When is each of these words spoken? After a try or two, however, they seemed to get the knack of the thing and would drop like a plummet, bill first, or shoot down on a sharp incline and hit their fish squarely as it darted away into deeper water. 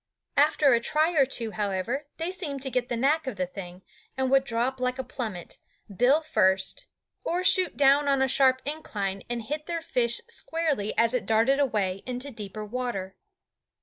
After 0.37 0.73
a 0.73 0.79
try 0.79 1.11
or 1.11 1.27
two, 1.27 1.51
however, 1.51 2.07
they 2.17 2.31
seemed 2.31 2.63
to 2.63 2.71
get 2.71 2.89
the 2.89 2.97
knack 2.97 3.27
of 3.27 3.35
the 3.35 3.45
thing 3.45 3.83
and 4.17 4.31
would 4.31 4.45
drop 4.45 4.79
like 4.79 4.97
a 4.97 5.03
plummet, 5.03 5.59
bill 5.95 6.21
first, 6.23 6.87
or 7.23 7.43
shoot 7.43 7.77
down 7.77 8.07
on 8.07 8.19
a 8.19 8.27
sharp 8.27 8.63
incline 8.65 9.21
and 9.29 9.43
hit 9.43 9.67
their 9.67 9.83
fish 9.83 10.19
squarely 10.27 10.97
as 10.97 11.13
it 11.13 11.27
darted 11.27 11.59
away 11.59 12.01
into 12.07 12.31
deeper 12.31 12.65
water. 12.65 13.15